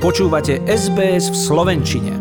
Počúvate 0.00 0.64
SBS 0.64 1.28
v 1.28 1.36
Slovenčine. 1.36 2.16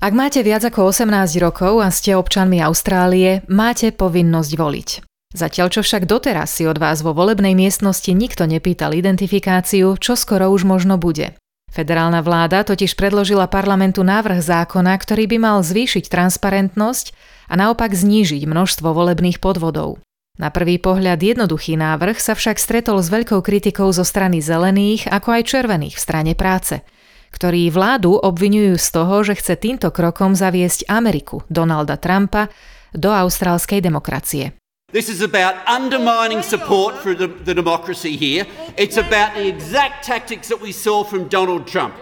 Ak 0.00 0.12
máte 0.16 0.40
viac 0.40 0.64
ako 0.64 0.88
18 0.88 1.36
rokov 1.36 1.84
a 1.84 1.92
ste 1.92 2.16
občanmi 2.16 2.64
Austrálie, 2.64 3.44
máte 3.44 3.92
povinnosť 3.92 4.52
voliť. 4.56 4.88
Zatiaľ 5.36 5.68
čo 5.68 5.84
však 5.84 6.08
doteraz 6.08 6.56
si 6.56 6.64
od 6.64 6.80
vás 6.80 7.04
vo 7.04 7.12
volebnej 7.12 7.52
miestnosti 7.52 8.08
nikto 8.08 8.48
nepýtal 8.48 8.96
identifikáciu, 8.96 10.00
čo 10.00 10.16
skoro 10.16 10.48
už 10.48 10.64
možno 10.64 10.96
bude. 10.96 11.36
Federálna 11.68 12.24
vláda 12.24 12.64
totiž 12.64 12.96
predložila 12.96 13.52
parlamentu 13.52 14.00
návrh 14.00 14.40
zákona, 14.40 14.96
ktorý 14.96 15.28
by 15.28 15.36
mal 15.36 15.58
zvýšiť 15.60 16.08
transparentnosť 16.08 17.12
a 17.52 17.60
naopak 17.60 17.92
znížiť 17.92 18.48
množstvo 18.48 18.96
volebných 18.96 19.44
podvodov. 19.44 20.00
Na 20.36 20.52
prvý 20.52 20.76
pohľad 20.76 21.16
jednoduchý 21.16 21.80
návrh 21.80 22.20
sa 22.20 22.36
však 22.36 22.60
stretol 22.60 23.00
s 23.00 23.08
veľkou 23.08 23.40
kritikou 23.40 23.88
zo 23.88 24.04
strany 24.04 24.44
zelených 24.44 25.08
ako 25.08 25.40
aj 25.40 25.42
červených 25.48 25.96
v 25.96 26.04
strane 26.04 26.32
práce, 26.36 26.84
ktorí 27.32 27.72
vládu 27.72 28.20
obvinujú 28.20 28.76
z 28.76 28.88
toho, 28.92 29.24
že 29.24 29.40
chce 29.40 29.56
týmto 29.56 29.88
krokom 29.88 30.36
zaviesť 30.36 30.92
Ameriku 30.92 31.40
Donalda 31.48 31.96
Trumpa 31.96 32.52
do 32.92 33.08
austrálskej 33.16 33.80
demokracie. 33.80 34.52
This 34.92 35.08
is 35.08 35.24
about 35.24 35.56
undermining 35.64 36.44
support 36.44 36.94
for 37.00 37.16
the, 37.16 37.32
the 37.48 37.56
democracy 37.56 38.14
here. 38.14 38.44
It's 38.76 39.00
about 39.00 39.34
the 39.34 39.48
exact 39.48 40.04
tactics 40.04 40.52
that 40.52 40.60
we 40.60 40.70
saw 40.70 41.02
from 41.02 41.32
Donald 41.32 41.64
Trump. 41.64 41.96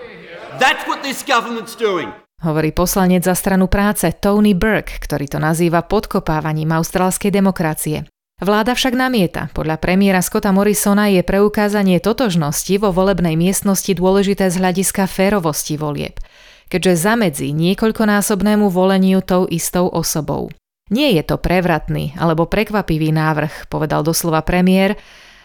That's 0.59 0.83
what 0.91 1.07
this 1.07 1.23
government's 1.23 1.79
doing 1.79 2.11
hovorí 2.45 2.77
poslanec 2.77 3.25
za 3.25 3.33
stranu 3.33 3.73
práce 3.73 4.05
Tony 4.21 4.53
Burke, 4.53 5.01
ktorý 5.01 5.33
to 5.33 5.41
nazýva 5.41 5.81
podkopávaním 5.81 6.77
austrálskej 6.77 7.33
demokracie. 7.33 8.05
Vláda 8.43 8.75
však 8.75 8.99
namieta. 8.99 9.47
Podľa 9.55 9.79
premiéra 9.79 10.19
Scotta 10.19 10.51
Morrisona 10.51 11.07
je 11.07 11.23
preukázanie 11.23 12.03
totožnosti 12.03 12.75
vo 12.83 12.91
volebnej 12.91 13.39
miestnosti 13.39 13.95
dôležité 13.95 14.51
z 14.51 14.59
hľadiska 14.59 15.07
férovosti 15.07 15.79
volieb, 15.79 16.19
keďže 16.67 16.99
zamedzí 16.99 17.55
niekoľkonásobnému 17.55 18.67
voleniu 18.75 19.23
tou 19.23 19.47
istou 19.47 19.87
osobou. 19.87 20.51
Nie 20.91 21.15
je 21.15 21.23
to 21.23 21.39
prevratný 21.39 22.13
alebo 22.19 22.51
prekvapivý 22.51 23.15
návrh, 23.15 23.71
povedal 23.71 24.03
doslova 24.03 24.43
premiér 24.43 24.99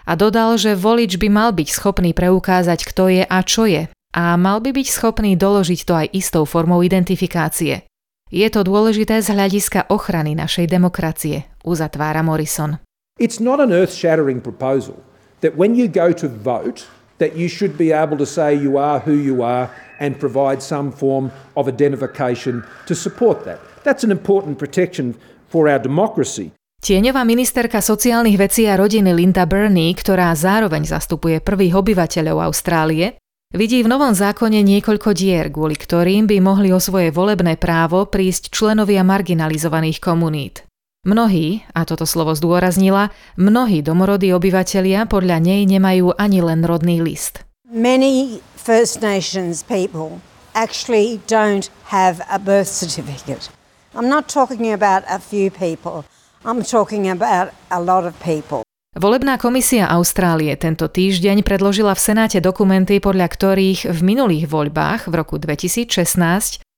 a 0.10 0.18
dodal, 0.18 0.58
že 0.58 0.74
volič 0.74 1.22
by 1.22 1.30
mal 1.30 1.50
byť 1.54 1.70
schopný 1.70 2.18
preukázať, 2.18 2.80
kto 2.90 3.04
je 3.14 3.24
a 3.24 3.40
čo 3.46 3.70
je 3.70 3.86
a 4.10 4.34
mal 4.36 4.58
by 4.58 4.74
byť 4.74 4.88
schopný 4.90 5.38
doložiť 5.38 5.80
to 5.86 5.94
aj 5.94 6.08
istou 6.18 6.44
formou 6.44 6.82
identifikácie. 6.82 7.89
Je 8.30 8.46
to 8.54 8.62
dôležité 8.62 9.26
z 9.26 9.34
hľadiska 9.34 9.90
ochrany 9.90 10.38
našej 10.38 10.70
demokracie, 10.70 11.50
uzatvára 11.66 12.22
Morrison. 12.22 12.78
It's 13.18 13.42
not 13.42 13.58
an 13.58 13.74
earth-shattering 13.74 14.38
proposal 14.38 15.02
that 15.42 15.58
when 15.58 15.74
you 15.74 15.90
go 15.90 16.14
to 16.14 16.30
vote 16.30 16.86
that 17.18 17.34
you 17.34 17.50
should 17.50 17.74
be 17.74 17.90
able 17.90 18.22
to 18.22 18.30
say 18.30 18.54
you 18.54 18.78
are 18.78 19.02
who 19.02 19.18
you 19.18 19.42
are 19.42 19.74
and 19.98 20.22
provide 20.22 20.62
some 20.62 20.94
form 20.94 21.34
of 21.58 21.66
identification 21.66 22.62
to 22.86 22.94
support 22.94 23.50
that. 23.50 23.58
That's 23.82 24.06
an 24.06 24.14
important 24.14 24.62
protection 24.62 25.18
for 25.50 25.66
our 25.66 25.82
democracy. 25.82 26.54
Tieňová 26.80 27.28
ministerka 27.28 27.84
sociálnych 27.84 28.40
vecí 28.40 28.64
a 28.70 28.80
rodiny 28.80 29.12
Linda 29.12 29.44
Burney, 29.44 29.92
ktorá 29.98 30.32
zároveň 30.32 30.88
zastupuje 30.88 31.44
prvých 31.44 31.76
obyvateľov 31.76 32.54
Austrálie, 32.54 33.20
Vidí 33.50 33.82
v 33.82 33.90
novom 33.90 34.14
zákone 34.14 34.62
niekoľko 34.62 35.18
dier, 35.18 35.50
kvôli 35.50 35.74
ktorým 35.74 36.30
by 36.30 36.38
mohli 36.38 36.70
o 36.70 36.78
svoje 36.78 37.10
volebné 37.10 37.58
právo 37.58 38.06
prísť 38.06 38.54
členovia 38.54 39.02
marginalizovaných 39.02 39.98
komunít. 39.98 40.70
Mnohí, 41.02 41.66
a 41.74 41.82
toto 41.82 42.06
slovo 42.06 42.38
zdôraznila, 42.38 43.10
mnohí 43.42 43.82
domorodí 43.82 44.30
obyvatelia 44.38 45.10
podľa 45.10 45.42
nej 45.42 45.66
nemajú 45.66 46.14
ani 46.22 46.46
len 46.46 46.62
rodný 46.62 47.02
list. 47.02 47.42
Many 47.66 48.38
First 48.54 49.02
Nations 49.02 49.66
people 49.66 50.22
actually 50.54 51.18
don't 51.26 51.74
have 51.90 52.22
a 52.30 52.38
birth 52.38 52.70
certificate. 52.70 53.50
I'm 53.98 54.06
not 54.06 54.30
talking 54.30 54.70
about 54.70 55.02
a 55.10 55.18
few 55.18 55.50
people. 55.50 56.06
I'm 56.46 56.62
talking 56.62 57.10
about 57.10 57.50
a 57.74 57.82
lot 57.82 58.06
of 58.06 58.14
people. 58.22 58.62
Volebná 59.00 59.40
komisia 59.40 59.88
Austrálie 59.88 60.52
tento 60.60 60.92
týždeň 60.92 61.48
predložila 61.48 61.96
v 61.96 62.04
Senáte 62.04 62.44
dokumenty, 62.44 63.00
podľa 63.00 63.32
ktorých 63.32 63.96
v 63.96 64.00
minulých 64.04 64.52
voľbách 64.52 65.08
v 65.08 65.14
roku 65.16 65.40
2016 65.40 65.88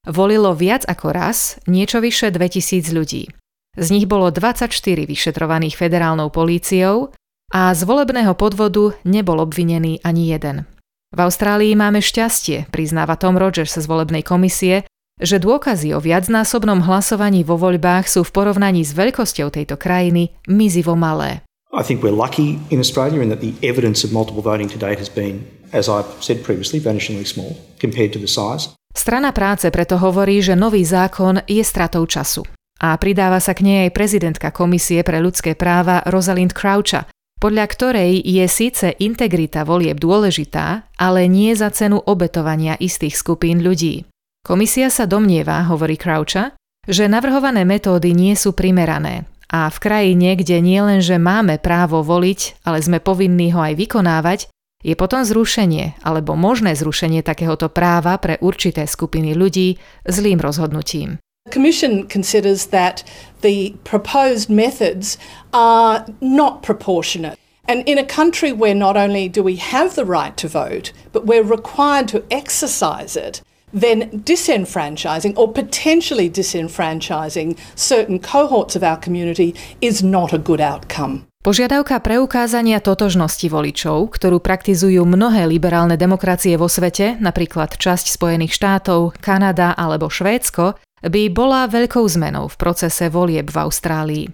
volilo 0.05 0.53
viac 0.53 0.85
ako 0.85 1.17
raz 1.17 1.57
niečo 1.65 1.97
vyše 1.97 2.29
2000 2.29 2.93
ľudí. 2.93 3.25
Z 3.73 3.87
nich 3.89 4.05
bolo 4.05 4.29
24 4.29 4.69
vyšetrovaných 5.09 5.73
federálnou 5.73 6.29
políciou 6.29 7.09
a 7.49 7.73
z 7.73 7.81
volebného 7.89 8.37
podvodu 8.37 8.93
nebol 9.01 9.41
obvinený 9.41 10.05
ani 10.05 10.29
jeden. 10.29 10.69
V 11.17 11.19
Austrálii 11.25 11.73
máme 11.73 12.05
šťastie, 12.05 12.69
priznáva 12.69 13.17
Tom 13.17 13.33
Rogers 13.33 13.81
z 13.81 13.89
volebnej 13.89 14.21
komisie, 14.21 14.85
že 15.17 15.41
dôkazy 15.41 15.97
o 15.97 15.97
viacnásobnom 15.97 16.85
hlasovaní 16.85 17.41
vo 17.41 17.57
voľbách 17.57 18.05
sú 18.05 18.21
v 18.21 18.29
porovnaní 18.29 18.85
s 18.85 18.93
veľkosťou 18.93 19.49
tejto 19.49 19.73
krajiny 19.73 20.37
mizivo 20.45 20.93
malé. 20.93 21.41
I 21.71 21.83
think 21.87 22.03
we're 22.03 22.11
lucky 22.11 22.59
in 22.67 22.83
Australia 22.83 23.23
in 23.23 23.31
that 23.31 23.39
the 23.39 23.55
evidence 23.63 24.03
of 24.03 24.11
multiple 24.11 24.43
voting 24.43 24.67
to 24.67 24.77
date 24.77 24.99
has 24.99 25.07
been, 25.07 25.47
as 25.71 25.87
I've 25.87 26.07
said 26.19 26.43
previously, 26.43 26.83
vanishingly 26.83 27.23
small 27.23 27.55
compared 27.79 28.11
to 28.11 28.19
the 28.19 28.27
size. 28.27 28.75
Strana 28.91 29.31
práce 29.31 29.71
preto 29.71 29.95
hovorí, 29.95 30.43
že 30.43 30.59
nový 30.59 30.83
zákon 30.83 31.39
je 31.47 31.63
stratou 31.63 32.03
času. 32.03 32.43
A 32.83 32.91
pridáva 32.99 33.39
sa 33.39 33.55
k 33.55 33.63
nej 33.63 33.77
aj 33.87 33.95
prezidentka 33.95 34.51
Komisie 34.51 34.99
pre 35.07 35.23
ľudské 35.23 35.55
práva 35.55 36.03
Rosalind 36.11 36.51
Croucha, 36.51 37.07
podľa 37.39 37.65
ktorej 37.71 38.19
je 38.19 38.45
síce 38.51 38.91
integrita 38.99 39.63
volieb 39.63 39.95
dôležitá, 39.95 40.91
ale 40.99 41.31
nie 41.31 41.55
za 41.55 41.71
cenu 41.71 42.03
obetovania 42.03 42.75
istých 42.83 43.15
skupín 43.15 43.63
ľudí. 43.63 44.03
Komisia 44.43 44.91
sa 44.91 45.07
domnieva, 45.07 45.63
hovorí 45.71 45.95
Croucha, 45.95 46.51
že 46.83 47.07
navrhované 47.07 47.63
metódy 47.63 48.11
nie 48.11 48.35
sú 48.35 48.51
primerané 48.51 49.30
a 49.51 49.67
v 49.67 49.77
krajine, 49.83 50.39
kde 50.39 50.63
nie 50.63 50.79
len, 50.79 51.03
že 51.03 51.19
máme 51.19 51.59
právo 51.59 51.99
voliť, 52.01 52.63
ale 52.63 52.79
sme 52.79 53.03
povinní 53.03 53.51
ho 53.51 53.59
aj 53.59 53.75
vykonávať, 53.75 54.39
je 54.81 54.95
potom 54.97 55.21
zrušenie 55.21 56.01
alebo 56.01 56.33
možné 56.33 56.73
zrušenie 56.73 57.21
takéhoto 57.21 57.69
práva 57.69 58.17
pre 58.17 58.39
určité 58.41 58.87
skupiny 58.89 59.37
ľudí 59.37 59.77
zlým 60.07 60.41
rozhodnutím. 60.41 61.21
The 61.45 61.53
Commission 61.53 62.07
considers 62.07 62.69
that 62.69 63.03
the 63.41 63.75
proposed 63.83 64.49
methods 64.49 65.17
are 65.53 66.05
not 66.21 66.63
proportionate. 66.63 67.37
And 67.67 67.85
in 67.85 67.97
a 67.97 68.05
country 68.05 68.51
where 68.51 68.73
not 68.73 68.97
only 68.97 69.29
do 69.29 69.43
we 69.43 69.57
have 69.57 69.93
the 69.93 70.05
right 70.05 70.35
to 70.37 70.47
vote, 70.47 70.93
but 71.13 71.25
we're 71.25 71.45
required 71.45 72.07
to 72.09 72.25
exercise 72.29 73.15
it, 73.15 73.41
then 73.73 74.11
disenfranchising 74.23 75.35
or 75.35 75.51
potentially 75.51 76.29
disenfranchising 76.29 77.57
certain 77.75 78.19
cohorts 78.19 78.75
of 78.75 78.83
our 78.83 78.99
community 78.99 79.55
is 79.81 80.03
not 80.03 80.31
a 80.31 80.39
good 80.39 80.61
outcome. 80.61 81.25
Požiadavka 81.41 81.97
preukázania 82.05 82.77
totožnosti 82.85 83.49
voličov, 83.49 84.13
ktorú 84.13 84.37
praktizujú 84.37 85.01
mnohé 85.09 85.49
liberálne 85.49 85.97
demokracie 85.97 86.53
vo 86.53 86.69
svete, 86.69 87.17
napríklad 87.17 87.81
časť 87.81 88.13
Spojených 88.13 88.53
štátov, 88.53 89.17
Kanada 89.17 89.73
alebo 89.73 90.05
Švédsko, 90.05 90.77
by 91.01 91.33
bola 91.33 91.65
veľkou 91.65 92.05
zmenou 92.05 92.45
v 92.45 92.55
procese 92.61 93.09
volieb 93.09 93.49
v 93.49 93.57
Austrálii. 93.57 94.25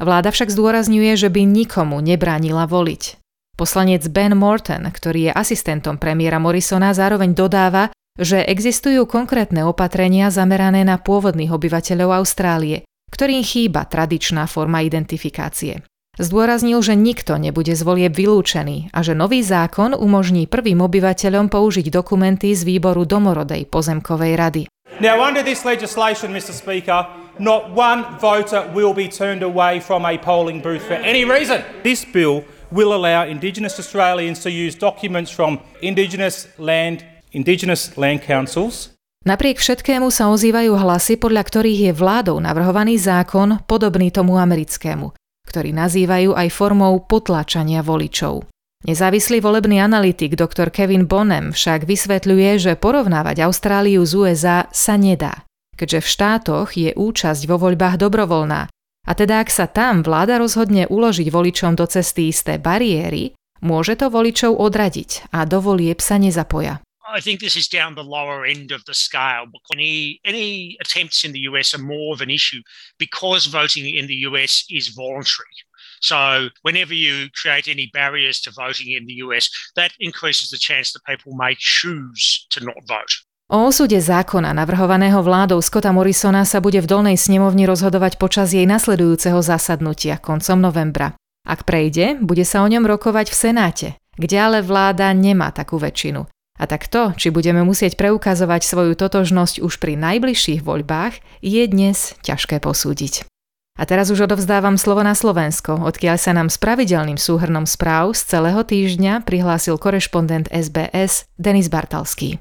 Vláda 0.00 0.32
však 0.32 0.48
zdôrazňuje, 0.48 1.12
že 1.20 1.28
by 1.28 1.44
nikomu 1.44 2.00
nebránila 2.00 2.64
voliť. 2.64 3.20
Poslanec 3.60 4.08
Ben 4.08 4.32
Morton, 4.32 4.88
ktorý 4.88 5.30
je 5.30 5.36
asistentom 5.36 6.00
premiéra 6.00 6.40
Morrisona, 6.40 6.96
zároveň 6.96 7.36
dodáva, 7.36 7.92
že 8.14 8.46
existujú 8.46 9.10
konkrétne 9.10 9.66
opatrenia 9.66 10.30
zamerané 10.30 10.86
na 10.86 11.02
pôvodných 11.02 11.50
obyvateľov 11.50 12.22
Austrálie, 12.22 12.86
ktorým 13.10 13.42
chýba 13.42 13.86
tradičná 13.90 14.46
forma 14.46 14.86
identifikácie. 14.86 15.82
Zdôraznil, 16.14 16.78
že 16.78 16.94
nikto 16.94 17.34
nebude 17.42 17.74
z 17.74 17.82
volieb 17.82 18.14
vylúčený 18.14 18.94
a 18.94 19.02
že 19.02 19.18
nový 19.18 19.42
zákon 19.42 19.98
umožní 19.98 20.46
prvým 20.46 20.78
obyvateľom 20.86 21.50
použiť 21.50 21.90
dokumenty 21.90 22.54
z 22.54 22.62
výboru 22.62 23.02
domorodej 23.02 23.66
pozemkovej 23.66 24.32
rady. 24.38 24.62
Now 25.02 25.18
under 25.18 25.42
this 25.42 25.66
legislation, 25.66 26.30
Mr 26.30 26.54
Speaker, 26.54 27.10
not 27.42 27.74
one 27.74 28.06
voter 28.22 28.62
will 28.70 28.94
be 28.94 29.10
turned 29.10 29.42
away 29.42 29.82
from 29.82 30.06
a 30.06 30.14
polling 30.14 30.62
booth 30.62 30.86
for 30.86 30.94
any 31.02 31.26
reason. 31.26 31.66
This 31.82 32.06
bill 32.06 32.46
will 32.70 32.94
allow 32.94 33.26
Indigenous 33.26 33.82
Australians 33.82 34.38
to 34.46 34.54
use 34.54 34.78
documents 34.78 35.34
from 35.34 35.58
Indigenous 35.82 36.46
land 36.62 37.02
Indigenous 37.34 37.98
Land 37.98 38.22
Councils 38.22 38.94
Napriek 39.26 39.58
všetkému 39.58 40.06
sa 40.14 40.30
ozývajú 40.30 40.78
hlasy, 40.78 41.18
podľa 41.18 41.42
ktorých 41.42 41.80
je 41.90 41.92
vládou 41.92 42.38
navrhovaný 42.38 42.94
zákon 42.94 43.58
podobný 43.66 44.14
tomu 44.14 44.38
americkému, 44.38 45.10
ktorý 45.50 45.74
nazývajú 45.74 46.30
aj 46.30 46.48
formou 46.54 47.02
potláčania 47.02 47.82
voličov. 47.82 48.46
Nezávislý 48.86 49.42
volebný 49.42 49.82
analytik 49.82 50.38
dr. 50.38 50.70
Kevin 50.70 51.10
Bonem 51.10 51.50
však 51.50 51.88
vysvetľuje, 51.88 52.50
že 52.60 52.72
porovnávať 52.78 53.48
Austráliu 53.48 54.06
z 54.06 54.12
USA 54.14 54.58
sa 54.70 54.94
nedá, 54.94 55.42
keďže 55.74 56.04
v 56.04 56.10
štátoch 56.14 56.68
je 56.78 56.94
účasť 56.94 57.48
vo 57.50 57.56
voľbách 57.58 57.98
dobrovoľná 57.98 58.68
a 59.04 59.12
teda 59.12 59.44
ak 59.44 59.52
sa 59.52 59.68
tam 59.68 60.00
vláda 60.00 60.40
rozhodne 60.40 60.88
uložiť 60.88 61.28
voličom 61.28 61.76
do 61.76 61.84
cesty 61.84 62.32
isté 62.32 62.56
bariéry, 62.56 63.36
môže 63.60 64.00
to 64.00 64.08
voličov 64.08 64.56
odradiť 64.56 65.28
a 65.32 65.44
do 65.44 65.60
volieb 65.60 66.00
sa 66.00 66.16
nezapoja. 66.16 66.80
I 67.14 67.20
think 67.20 67.38
this 67.38 67.56
is 67.56 67.68
down 67.68 67.94
the 67.94 68.02
lower 68.02 68.44
end 68.44 68.72
of 68.74 68.82
the 68.90 68.94
scale. 68.94 69.46
Any 69.72 70.18
any 70.24 70.76
attempts 70.82 71.22
in 71.22 71.30
the 71.30 71.46
US 71.50 71.70
are 71.74 71.84
more 71.94 72.10
of 72.14 72.20
an 72.20 72.30
issue 72.30 72.62
because 72.98 73.46
voting 73.46 73.86
in 73.86 74.06
the 74.10 74.26
US 74.28 74.66
is 74.66 74.90
voluntary. 74.90 75.54
So 76.02 76.50
whenever 76.66 76.92
you 76.92 77.30
create 77.30 77.70
any 77.70 77.86
barriers 77.94 78.42
to 78.42 78.50
voting 78.50 78.90
in 78.98 79.06
the 79.06 79.22
US, 79.24 79.48
that 79.78 79.92
increases 80.00 80.50
the 80.50 80.58
chance 80.58 80.90
that 80.92 81.06
people 81.06 81.32
may 81.38 81.54
choose 81.54 82.50
to 82.50 82.58
not 82.66 82.82
vote. 82.90 83.14
O 83.48 83.66
osude 83.68 84.00
zákona 84.00 84.52
navrhovaného 84.52 85.22
vládou 85.22 85.62
Scotta 85.62 85.92
Morrisona 85.92 86.42
sa 86.48 86.58
bude 86.58 86.80
v 86.80 86.90
dolnej 86.90 87.14
snemovni 87.20 87.68
rozhodovať 87.68 88.18
počas 88.18 88.50
jej 88.56 88.66
nasledujúceho 88.66 89.38
zasadnutia 89.38 90.18
koncom 90.18 90.58
novembra. 90.58 91.14
Ak 91.46 91.68
prejde, 91.68 92.16
bude 92.18 92.42
sa 92.42 92.64
o 92.64 92.68
ňom 92.72 92.88
rokovať 92.88 93.28
v 93.28 93.36
Senáte, 93.36 93.88
kde 94.16 94.36
ale 94.40 94.58
vláda 94.64 95.12
nemá 95.12 95.52
takú 95.52 95.76
väčšinu. 95.76 96.33
A 96.54 96.70
tak 96.70 96.86
to, 96.86 97.10
či 97.18 97.34
budeme 97.34 97.66
musieť 97.66 97.98
preukazovať 97.98 98.62
svoju 98.62 98.94
totožnosť 98.94 99.58
už 99.58 99.82
pri 99.82 99.98
najbližších 99.98 100.62
voľbách, 100.62 101.18
je 101.42 101.62
dnes 101.66 102.14
ťažké 102.22 102.62
posúdiť. 102.62 103.26
A 103.74 103.82
teraz 103.90 104.06
už 104.14 104.30
odovzdávam 104.30 104.78
slovo 104.78 105.02
na 105.02 105.18
Slovensko, 105.18 105.82
odkiaľ 105.82 106.14
sa 106.14 106.30
nám 106.30 106.46
s 106.46 106.62
pravidelným 106.62 107.18
súhrnom 107.18 107.66
správ 107.66 108.14
z 108.14 108.22
celého 108.30 108.62
týždňa 108.62 109.26
prihlásil 109.26 109.82
korešpondent 109.82 110.46
SBS 110.54 111.26
Denis 111.34 111.66
Bartalský. 111.66 112.38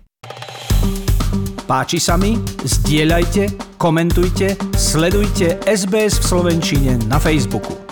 Páči 1.66 1.98
sa 1.98 2.14
mi? 2.22 2.38
Zdieľajte, 2.62 3.50
komentujte, 3.82 4.54
sledujte 4.78 5.58
SBS 5.66 6.22
v 6.22 6.26
Slovenčine 6.30 6.92
na 7.10 7.18
Facebooku. 7.18 7.83